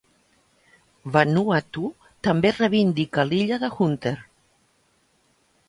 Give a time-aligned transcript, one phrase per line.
[1.17, 1.83] Vanuatu
[2.29, 4.17] també reivindica l'illa de Hunter.